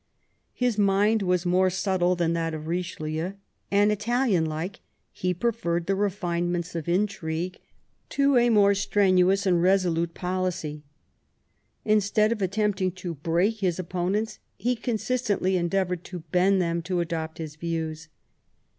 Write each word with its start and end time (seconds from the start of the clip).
His 0.55 0.79
mind 0.79 1.21
was 1.21 1.45
more 1.45 1.69
subtle 1.69 2.15
than 2.15 2.33
that 2.33 2.55
of 2.55 2.65
Richelieu, 2.65 3.33
and 3.69 3.91
Italian 3.91 4.45
like 4.47 4.79
he 5.11 5.31
preferred 5.31 5.85
the 5.85 5.93
re 5.93 6.09
finements 6.09 6.73
of 6.73 6.89
intrigue 6.89 7.59
to 8.09 8.35
a 8.35 8.49
more 8.49 8.73
strenuous 8.73 9.45
and 9.45 9.61
resolute 9.61 10.15
policy. 10.15 10.81
Instead 11.85 12.31
of 12.31 12.41
attempting 12.41 12.91
to 12.93 13.13
break 13.13 13.59
his 13.59 13.77
opponents, 13.77 14.39
he 14.57 14.75
consistently 14.75 15.55
endeavoured 15.55 16.03
to 16.05 16.21
bend 16.31 16.59
them 16.59 16.81
to 16.81 16.99
adopt 16.99 17.37
his 17.37 17.55
views. 17.55 18.07